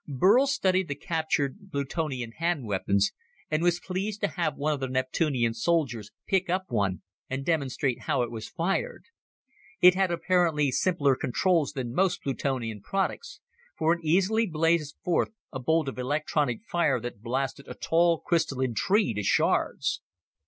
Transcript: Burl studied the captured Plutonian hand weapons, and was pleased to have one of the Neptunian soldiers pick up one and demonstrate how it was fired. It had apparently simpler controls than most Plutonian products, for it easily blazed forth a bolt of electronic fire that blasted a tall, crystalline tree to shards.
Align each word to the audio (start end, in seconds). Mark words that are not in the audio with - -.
Burl 0.07 0.47
studied 0.47 0.87
the 0.87 0.95
captured 0.95 1.57
Plutonian 1.71 2.31
hand 2.31 2.65
weapons, 2.65 3.11
and 3.51 3.61
was 3.61 3.79
pleased 3.79 4.19
to 4.21 4.29
have 4.29 4.55
one 4.55 4.73
of 4.73 4.79
the 4.79 4.87
Neptunian 4.87 5.53
soldiers 5.53 6.09
pick 6.25 6.49
up 6.49 6.63
one 6.69 7.03
and 7.29 7.45
demonstrate 7.45 8.01
how 8.07 8.23
it 8.23 8.31
was 8.31 8.49
fired. 8.49 9.03
It 9.79 9.93
had 9.93 10.09
apparently 10.09 10.71
simpler 10.71 11.15
controls 11.15 11.73
than 11.73 11.93
most 11.93 12.23
Plutonian 12.23 12.81
products, 12.81 13.41
for 13.77 13.93
it 13.93 14.01
easily 14.03 14.47
blazed 14.47 14.95
forth 15.03 15.33
a 15.51 15.59
bolt 15.59 15.87
of 15.87 15.99
electronic 15.99 16.63
fire 16.63 16.99
that 16.99 17.21
blasted 17.21 17.67
a 17.67 17.75
tall, 17.75 18.21
crystalline 18.21 18.73
tree 18.73 19.13
to 19.13 19.21
shards. 19.21 20.01